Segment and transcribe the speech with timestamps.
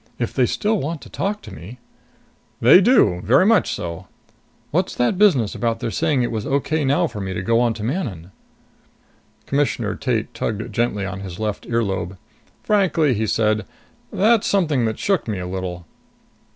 [0.17, 1.77] If they still want to talk to me"
[2.67, 3.21] "They do.
[3.23, 4.07] Very much so."
[4.71, 7.75] "What's that business about their saying it was okay now for me to go on
[7.75, 8.31] to Manon?"
[9.45, 12.17] Commissioner Tate tugged gently at his left ear lobe.
[12.63, 13.63] "Frankly," he said,
[14.11, 15.85] "that's something that shook me a little."